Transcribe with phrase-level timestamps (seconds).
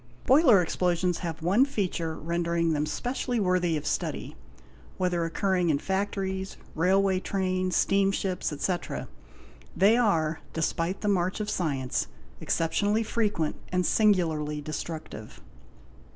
[0.25, 4.35] Boiler explosions have one feature rendering them specially worthy of study;
[4.97, 9.07] whether occurring in factories, railway trains, steamships, etc.,.
[9.77, 12.07] they are, despite the march of science,
[12.39, 15.39] exceptionally frequent and singu larly destructive.